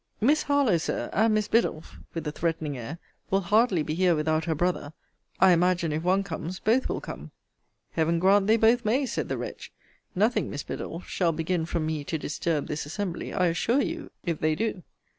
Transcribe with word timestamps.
Miss 0.19 0.41
Harlowe, 0.41 0.79
Sir, 0.79 1.11
and 1.13 1.35
Miss 1.35 1.47
Biddulph, 1.47 1.97
with 2.15 2.25
a 2.25 2.31
threatening 2.31 2.75
air, 2.75 2.97
will 3.29 3.41
hardly 3.41 3.83
be 3.83 3.93
here 3.93 4.15
without 4.15 4.45
her 4.45 4.55
brother. 4.55 4.93
I 5.39 5.51
imagine, 5.51 5.91
if 5.91 6.01
one 6.01 6.23
comes, 6.23 6.57
both 6.59 6.89
will 6.89 7.01
come. 7.01 7.29
Heaven 7.91 8.17
grant 8.17 8.47
they 8.47 8.57
both 8.57 8.83
may! 8.83 9.05
said 9.05 9.29
the 9.29 9.37
wretch. 9.37 9.71
Nothing, 10.15 10.49
Miss 10.49 10.63
Biddulph, 10.63 11.05
shall 11.07 11.33
begin 11.33 11.67
from 11.67 11.85
me 11.85 12.03
to 12.05 12.17
disturb 12.17 12.65
this 12.65 12.87
assembly, 12.87 13.31
I 13.31 13.45
assure 13.45 13.83
you, 13.83 14.09
if 14.23 14.39
they 14.39 14.55
do. 14.55 14.81